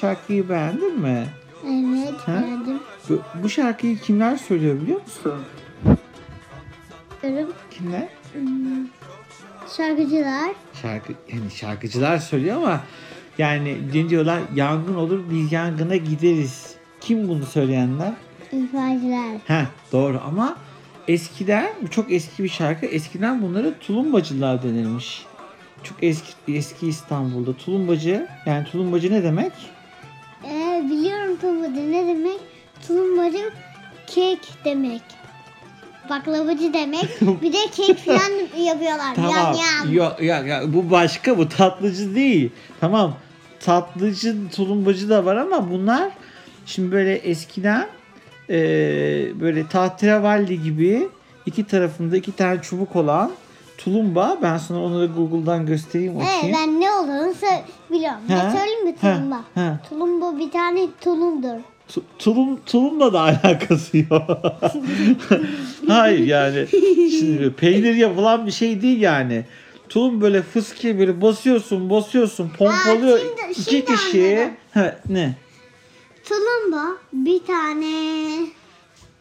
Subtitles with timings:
[0.00, 1.26] şarkıyı beğendin mi?
[1.66, 2.42] Evet Ha?
[2.42, 2.78] beğendim.
[3.08, 5.34] Bu, bu şarkıyı kimler söylüyor biliyor musun?
[7.22, 7.52] Diyorum.
[7.70, 8.08] Kimler?
[8.32, 8.86] Hmm,
[9.76, 10.50] Şarkıcılar.
[10.82, 12.80] Şarkı, yani şarkıcılar söylüyor ama
[13.38, 13.76] yani
[14.08, 16.74] diyorlar yangın olur biz yangına gideriz.
[17.00, 18.12] Kim bunu söyleyenler?
[18.52, 19.36] İfadeciler.
[19.46, 20.56] Heh doğru ama
[21.08, 22.86] eskiden bu çok eski bir şarkı.
[22.86, 25.26] Eskiden bunlara tulumbacılar denilmiş.
[25.82, 29.52] Çok eski eski İstanbul'da tulumbacı yani tulumbacı ne demek?
[31.68, 32.38] Tulumbacı ne demek?
[32.86, 33.50] Tulumbacı
[34.06, 35.02] kek demek.
[36.10, 37.20] Baklavacı demek.
[37.42, 39.14] Bir de kek falan yapıyorlar.
[39.14, 39.32] Tamam.
[39.34, 39.94] Yam.
[39.94, 42.50] Yok ya, ya bu başka bu tatlıcı değil.
[42.80, 43.14] Tamam.
[43.60, 46.10] Tatlıcı, tulumbacı da var ama bunlar
[46.66, 47.86] şimdi böyle eskiden
[48.50, 48.56] e,
[49.40, 51.08] böyle tahterevalli gibi
[51.46, 53.30] iki tarafında iki tane çubuk olan
[53.78, 54.38] tulumba.
[54.42, 56.58] Ben sana onları Google'dan göstereyim Evet okuyayım.
[56.58, 58.18] ben ne olduğunu sö- biliyorum.
[58.28, 58.34] Ha?
[58.44, 59.40] Ne söyleyeyim mi tulumba?
[59.54, 59.80] ha.
[59.88, 61.60] Tulumba bir tane tulumdur.
[61.88, 64.22] Tu- tulum tulumla da alakası yok.
[65.88, 66.66] Hayır yani
[67.10, 69.44] şimdi peynir yapılan bir şey değil yani.
[69.88, 74.36] Tulum böyle fıskiye böyle basıyorsun basıyorsun pompalıyor şimdi- iki şimdi kişi.
[74.38, 74.54] anladım.
[74.74, 75.34] Ha, ne?
[76.24, 77.86] Tulumba bir tane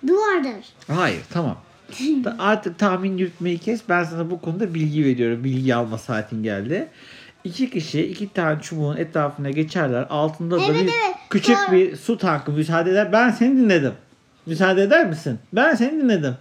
[0.08, 0.66] duvardır.
[0.88, 1.58] Hayır tamam.
[2.40, 3.82] Artık tahmin yürütmeyi kes.
[3.90, 5.44] Ben sana bu konuda bilgi veriyorum.
[5.44, 6.88] Bilgi alma saatin geldi.
[7.44, 10.06] İki kişi iki tane çubuğun etrafına geçerler.
[10.10, 11.16] Altında da Evet, bir evet.
[11.30, 11.76] küçük Doğru.
[11.76, 13.12] bir su tankı müsaade eder.
[13.12, 13.94] Ben seni dinledim.
[14.46, 15.40] Müsaade eder misin?
[15.54, 16.36] Ben seni dinledim.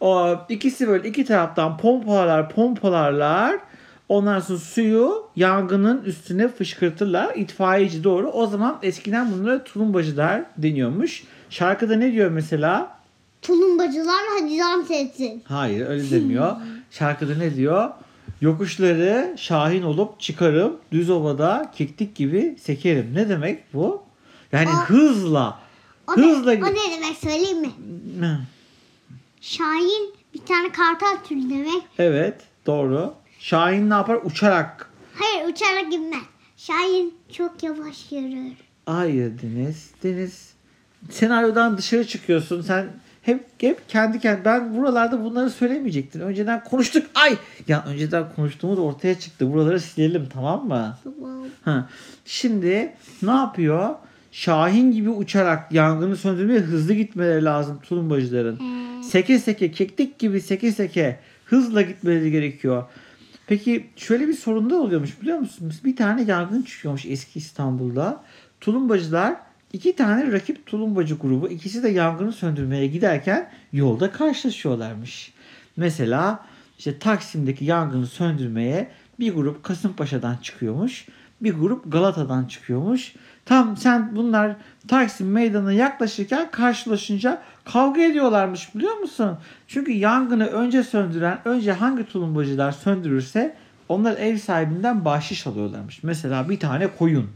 [0.00, 3.56] O ikisi böyle iki taraftan pompalar pompalarlar.
[4.08, 7.34] Ondan sonra suyu yangının üstüne fışkırtırlar.
[7.34, 8.28] İtfaiyeci doğru.
[8.30, 11.24] O zaman eskiden bunlara tulumbacılar deniyormuş.
[11.50, 12.95] Şarkıda ne diyor mesela?
[13.42, 15.42] Tulumbacılar hadi dans etsin.
[15.46, 16.56] Hayır öyle demiyor.
[16.90, 17.90] Şarkıda ne diyor?
[18.40, 23.10] Yokuşları şahin olup çıkarım düz ovada keklik gibi sekerim.
[23.14, 24.02] Ne demek bu?
[24.52, 24.88] Yani Aa.
[24.90, 25.60] hızla.
[26.08, 27.70] O, Hızla ne, o ne demek söyleyeyim mi?
[29.40, 31.82] Şahin bir tane kartal türü demek.
[31.98, 33.14] Evet doğru.
[33.38, 34.18] Şahin ne yapar?
[34.24, 34.90] Uçarak.
[35.14, 36.22] Hayır uçarak gitmez.
[36.56, 38.52] Şahin çok yavaş yürür.
[38.86, 39.90] Hayır Deniz.
[40.02, 40.52] Deniz
[41.10, 42.62] senaryodan dışarı çıkıyorsun.
[42.62, 42.86] Sen
[43.26, 46.20] hep hep kendi kendi ben buralarda bunları söylemeyecektin.
[46.20, 47.06] Önceden konuştuk.
[47.14, 47.36] Ay
[47.68, 49.52] ya önceden konuştuğumuz ortaya çıktı.
[49.52, 50.98] Buraları silelim tamam mı?
[51.04, 51.44] Tamam.
[51.64, 51.88] Ha.
[52.24, 52.92] Şimdi
[53.22, 53.94] ne yapıyor?
[54.32, 58.56] Şahin gibi uçarak yangını söndürmeye hızlı gitmeleri lazım tulumbacıların.
[58.56, 62.84] Ee, Seke seke, keklik gibi seke seke hızla gitmeleri gerekiyor.
[63.46, 65.80] Peki şöyle bir sorun da oluyormuş biliyor musunuz?
[65.84, 68.22] Bir tane yangın çıkıyormuş eski İstanbul'da.
[68.60, 69.36] Tulumbacılar
[69.76, 75.32] iki tane rakip tulumbacı grubu ikisi de yangını söndürmeye giderken yolda karşılaşıyorlarmış.
[75.76, 76.46] Mesela
[76.78, 81.06] işte Taksim'deki yangını söndürmeye bir grup Kasımpaşa'dan çıkıyormuş.
[81.40, 83.14] Bir grup Galata'dan çıkıyormuş.
[83.44, 84.56] Tam sen bunlar
[84.88, 89.38] Taksim meydanına yaklaşırken karşılaşınca kavga ediyorlarmış biliyor musun?
[89.68, 93.56] Çünkü yangını önce söndüren, önce hangi tulumbacılar söndürürse
[93.88, 96.02] onlar ev sahibinden bahşiş alıyorlarmış.
[96.02, 97.30] Mesela bir tane koyun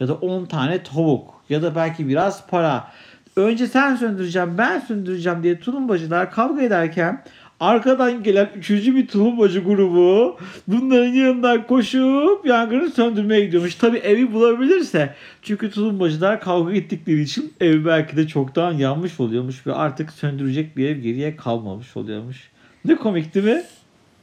[0.00, 2.92] ya da 10 tane tavuk ya da belki biraz para.
[3.36, 7.22] Önce sen söndüreceğim ben söndüreceğim diye tulumbacılar kavga ederken
[7.60, 10.36] arkadan gelen üçüncü bir tulumbacı grubu
[10.68, 13.74] bunların yanından koşup yangını söndürmeye gidiyormuş.
[13.74, 19.72] Tabi evi bulabilirse çünkü tulumbacılar kavga ettikleri için ev belki de çoktan yanmış oluyormuş ve
[19.74, 22.50] artık söndürecek bir ev geriye kalmamış oluyormuş.
[22.84, 23.62] Ne komik değil mi?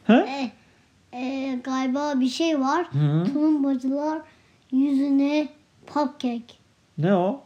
[0.08, 0.26] Ha?
[0.28, 0.52] e,
[1.18, 2.86] e, galiba bir şey var.
[2.92, 3.34] Hı?
[3.34, 4.22] Tulumbacılar
[4.72, 5.48] yüzüne
[5.94, 6.54] cupcake.
[6.98, 7.44] Ne o?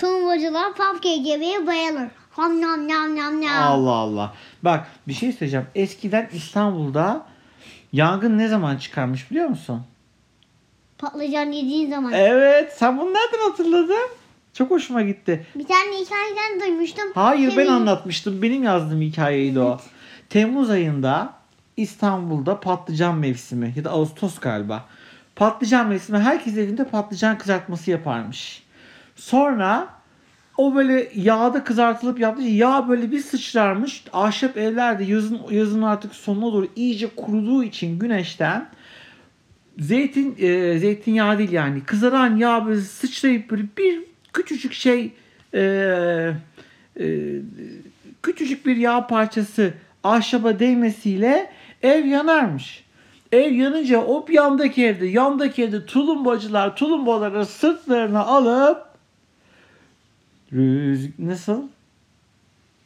[0.00, 2.08] Tulumbacılar cupcake yemeye bayılır.
[2.30, 3.62] Ham nam nam nam nam.
[3.62, 4.34] Allah Allah.
[4.62, 5.66] Bak bir şey söyleyeceğim.
[5.74, 7.26] Eskiden İstanbul'da
[7.92, 9.82] yangın ne zaman çıkarmış biliyor musun?
[10.98, 12.12] Patlıcan yediğin zaman.
[12.12, 12.72] Evet.
[12.78, 14.08] Sen bunu nereden hatırladın?
[14.52, 15.46] Çok hoşuma gitti.
[15.54, 17.04] Bir tane hikayeden duymuştum.
[17.14, 18.42] Hayır ben Senin- anlatmıştım.
[18.42, 19.80] Benim yazdığım hikayeydi o.
[20.30, 21.32] Temmuz ayında
[21.76, 24.84] İstanbul'da patlıcan mevsimi ya da Ağustos galiba.
[25.36, 28.62] Patlıcan mevsimi herkes evinde patlıcan kızartması yaparmış.
[29.16, 29.88] Sonra
[30.56, 34.04] o böyle yağda kızartılıp yaptığı yağ böyle bir sıçrarmış.
[34.12, 38.68] Ahşap evlerde yazın yazın artık sonuna doğru iyice kuruduğu için güneşten
[39.78, 45.12] zeytin e, zeytinyağı değil yani kızaran yağ böyle sıçrayıp böyle bir küçücük şey
[45.54, 45.62] e,
[47.00, 47.06] e,
[48.22, 49.74] küçücük bir yağ parçası
[50.04, 51.50] ahşaba değmesiyle
[51.82, 52.85] ev yanarmış.
[53.32, 58.86] Ev yanınca o yandaki evde, yandaki evde tulumbacılar tulumbaları sırtlarına alıp
[60.52, 61.62] rüz nasıl?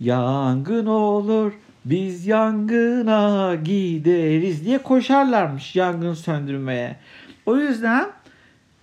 [0.01, 1.53] Yangın olur,
[1.85, 6.97] biz yangına gideriz diye koşarlarmış yangın söndürmeye.
[7.47, 8.09] O yüzden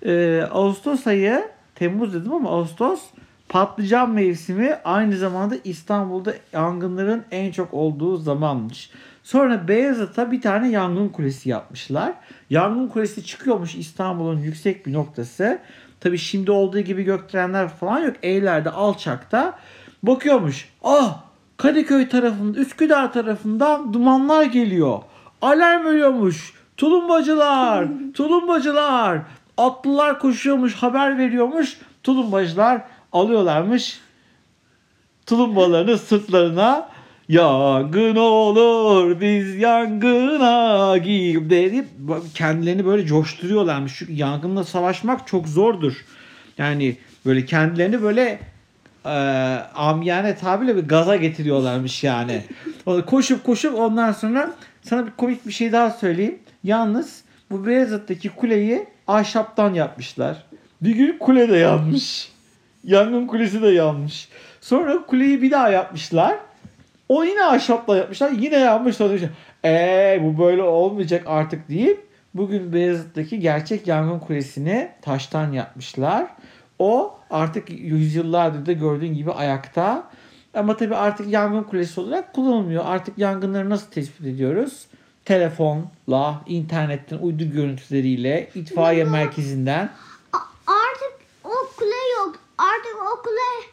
[0.06, 1.44] e, Ağustos ayı
[1.76, 3.02] Temmuz dedim ama Ağustos
[3.50, 8.90] patlıcan mevsimi aynı zamanda İstanbul'da yangınların en çok olduğu zamanmış.
[9.24, 12.14] Sonra Beyazıt'a bir tane yangın kulesi yapmışlar.
[12.50, 15.60] Yangın kulesi çıkıyormuş İstanbul'un yüksek bir noktası.
[16.00, 18.16] Tabi şimdi olduğu gibi gökdelenler falan yok.
[18.24, 19.60] Evlerde alçakta
[20.04, 20.70] bakıyormuş.
[20.84, 21.28] Ah
[21.58, 25.00] Kadıköy tarafında Üsküdar tarafından dumanlar geliyor.
[25.42, 26.54] Alarm veriyormuş.
[26.78, 29.20] Tulumbacılar, tulumbacılar.
[29.58, 31.78] Atlılar koşuyormuş, haber veriyormuş.
[32.04, 32.82] Tulumbacılar
[33.14, 34.00] alıyorlarmış
[35.26, 36.90] tulumbalarını sırtlarına
[37.30, 41.86] yangın olur biz yangına gir deyip
[42.34, 43.96] kendilerini böyle coşturuyorlarmış.
[43.98, 46.06] Çünkü yangınla savaşmak çok zordur.
[46.58, 48.40] Yani böyle kendilerini böyle
[49.06, 49.10] e,
[49.76, 52.42] amiyane tabirle bir gaza getiriyorlarmış yani.
[53.08, 56.40] Koşup koşup ondan sonra sana bir komik bir şey daha söyleyeyim.
[56.64, 57.22] Yalnız
[57.52, 60.44] bu Beyazıt'taki kuleyi ahşaptan yapmışlar.
[60.82, 62.32] Bir gün kule de yanmış.
[62.88, 64.30] Yangın kulesi de yanmış.
[64.62, 66.38] Sonra kuleyi bir daha yapmışlar.
[67.10, 68.32] O yine ahşapla yapmışlar.
[68.32, 68.98] Yine yanmış.
[69.64, 76.28] Eee bu böyle olmayacak artık deyip bugün Beyazıt'taki gerçek yangın kulesini taştan yapmışlar.
[76.80, 80.04] O artık yüzyıllardır da gördüğün gibi ayakta.
[80.54, 82.84] Ama tabii artık yangın kulesi olarak kullanılmıyor.
[82.88, 84.88] Artık yangınları nasıl tespit ediyoruz?
[85.26, 89.90] Telefonla, internetten, uydu görüntüleriyle, itfaiye merkezinden.
[90.34, 90.38] A-
[90.68, 91.14] artık
[91.44, 91.90] o kule
[92.20, 92.36] yok.
[92.58, 93.68] Artık o kule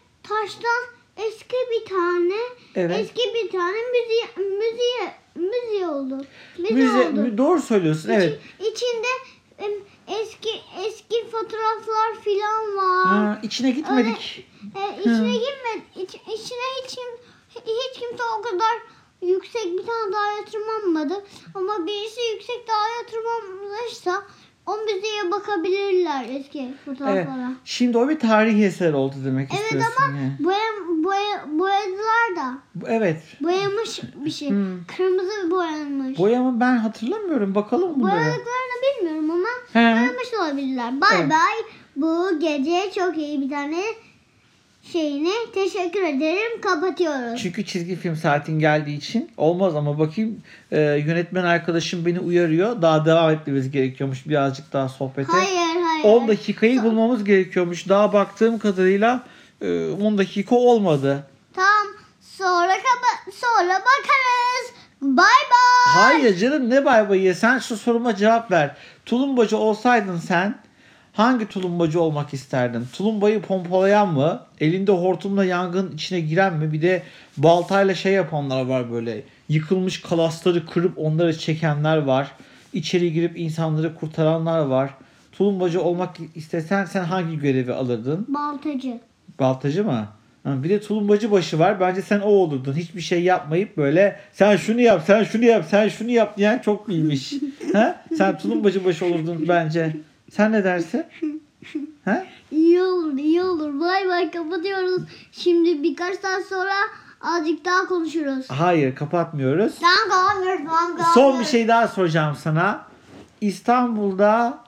[0.44, 0.82] taştan
[1.16, 2.34] eski bir tane
[2.74, 3.00] Evet.
[3.00, 6.26] eski bir tane müziğe müziğe müziğe oldu.
[6.58, 7.38] Müze, Müze, oldu.
[7.38, 8.08] doğru söylüyorsun.
[8.10, 8.40] Evet.
[8.60, 9.08] İçi- içinde
[10.20, 10.50] eski
[10.86, 13.06] eski fotoğraflar filan var.
[13.06, 14.46] Ha, içine gitmedik.
[14.76, 16.98] E, içine girme, iç, içine hiç,
[17.66, 18.78] hiç kimse o kadar
[19.22, 21.24] yüksek bir tane dağa tırmanmadı.
[21.54, 24.26] Ama birisi yüksek dağa tırmanmışsa
[24.66, 26.74] o müzeye bakabilirler eski Evet.
[26.84, 27.52] fotoğraflara.
[27.64, 29.92] Şimdi o bir tarihi eser oldu demek Evet, istiyorsun.
[30.08, 30.32] ama yani.
[30.40, 30.58] boya,
[31.04, 32.58] boya, boyadılar da.
[32.86, 33.22] Evet.
[33.40, 34.48] Boyamış bir şey.
[34.50, 34.84] Hmm.
[34.96, 36.18] Kırmızı boyanmış.
[36.18, 37.54] Boyamı ben hatırlamıyorum.
[37.54, 38.12] Bakalım bunlara.
[38.14, 39.94] Boyadıklarını bilmiyorum ama He.
[39.94, 41.00] boyamış olabilirler.
[41.00, 41.30] Bay Evet.
[41.30, 41.70] bay.
[41.96, 43.82] Bu gece çok iyi bir tane
[44.92, 46.60] şeyine teşekkür ederim.
[46.60, 47.42] Kapatıyoruz.
[47.42, 50.42] Çünkü çizgi film saatin geldiği için olmaz ama bakayım
[50.72, 52.82] e, yönetmen arkadaşım beni uyarıyor.
[52.82, 55.32] Daha devam etmemiz gerekiyormuş birazcık daha sohbete.
[55.32, 56.04] Hayır hayır.
[56.04, 57.88] 10 dakikayı bulmamız gerekiyormuş.
[57.88, 59.22] Daha baktığım kadarıyla
[59.60, 61.26] e, 10 dakika olmadı.
[61.54, 61.86] Tamam.
[62.20, 64.74] Sonra kapa sonra bakarız.
[65.02, 65.94] Bay bay.
[65.94, 68.76] Hayır canım ne bay bayı sen şu soruma cevap ver.
[69.06, 70.58] Tulumbacı olsaydın sen
[71.14, 72.86] hangi tulumbacı olmak isterdin?
[72.92, 74.40] Tulumbayı pompalayan mı?
[74.60, 76.72] Elinde hortumla yangın içine giren mi?
[76.72, 77.02] Bir de
[77.36, 79.22] baltayla şey yapanlar var böyle.
[79.48, 82.30] Yıkılmış kalasları kırıp onları çekenler var.
[82.72, 84.90] İçeri girip insanları kurtaranlar var.
[85.32, 88.26] Tulumbacı olmak istesen sen hangi görevi alırdın?
[88.28, 89.00] Baltacı.
[89.40, 90.06] Baltacı mı?
[90.46, 91.80] Bir de tulumbacı başı var.
[91.80, 92.74] Bence sen o olurdun.
[92.74, 96.88] Hiçbir şey yapmayıp böyle sen şunu yap, sen şunu yap, sen şunu yap diyen çok
[96.88, 97.32] bilmiş.
[97.72, 98.04] ha?
[98.18, 99.96] Sen tulumbacı başı olurdun bence.
[100.36, 101.04] Sen ne dersin?
[102.04, 102.24] Ha?
[102.50, 103.80] İyi olur iyi olur.
[103.80, 105.02] Bay bay kapatıyoruz.
[105.32, 106.72] Şimdi birkaç saat sonra
[107.20, 108.46] azıcık daha konuşuruz.
[108.50, 109.74] Hayır kapatmıyoruz.
[109.80, 110.64] Tamam kapatmıyoruz.
[110.64, 111.14] Tamam kapatmıyoruz.
[111.14, 112.86] Son bir şey daha soracağım sana.
[113.40, 114.58] İstanbul'da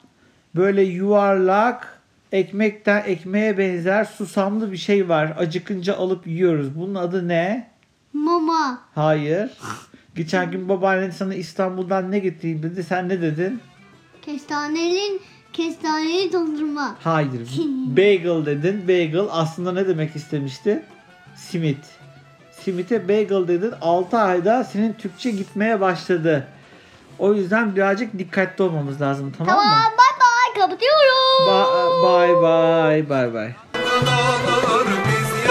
[0.55, 2.01] böyle yuvarlak
[2.33, 5.35] ekmekten ekmeğe benzer susamlı bir şey var.
[5.39, 6.79] Acıkınca alıp yiyoruz.
[6.79, 7.71] Bunun adı ne?
[8.13, 8.79] Mama.
[8.95, 9.51] Hayır.
[10.15, 12.85] Geçen gün babaannen sana İstanbul'dan ne getireyim dedi.
[12.85, 13.61] Sen ne dedin?
[14.23, 15.21] Kestanelin
[15.57, 16.97] kestaneli dondurma.
[17.05, 17.49] Hayır.
[17.87, 18.89] Bagel dedin.
[18.89, 20.83] Bagel aslında ne demek istemişti?
[21.37, 21.79] Simit.
[22.63, 23.73] Simit'e bagel dedin.
[23.81, 26.47] 6 ayda senin Türkçe gitmeye başladı.
[27.19, 29.81] O yüzden birazcık dikkatli olmamız lazım tamam, Tamam mı?
[29.99, 31.49] bay bay kapatıyoruz.
[31.49, 33.55] Ba- bye bye bye bye.
[34.75, 35.47] olur biz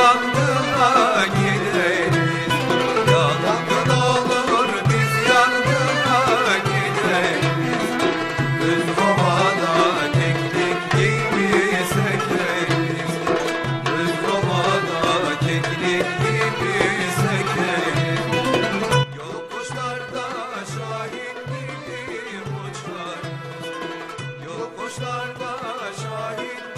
[25.05, 26.74] Yokuşlarda şahin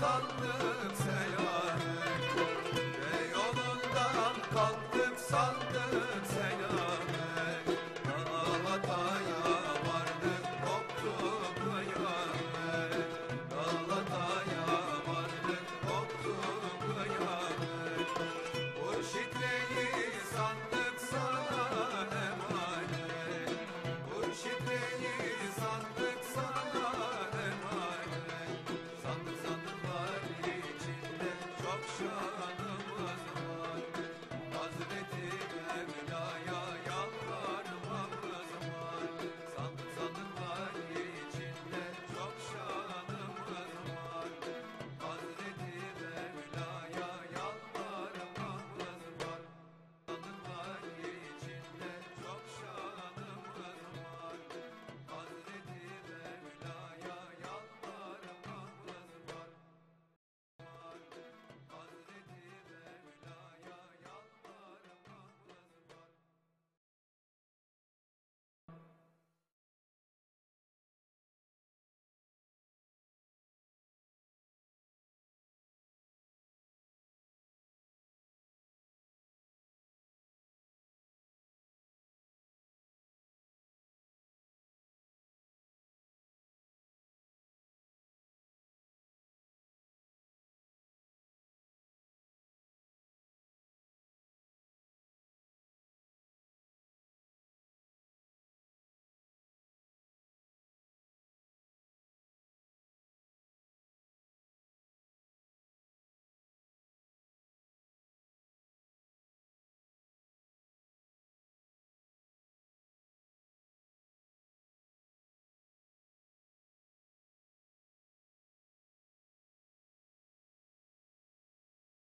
[0.00, 1.09] sandık